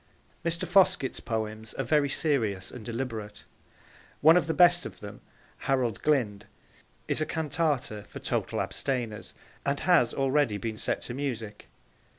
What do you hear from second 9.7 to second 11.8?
has already been set to music.